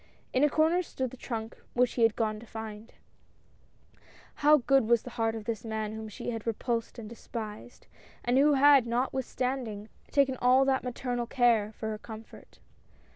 [0.33, 2.87] In a corner stood the trunk which he had gone to find.
[2.87, 2.93] THE
[3.93, 4.49] RETURN.
[4.49, 7.85] 193 How good was the heart of this man whom she had repulsed and despised,
[8.25, 12.57] and who had, notwithstanding, taken all that maternal care for her comfort.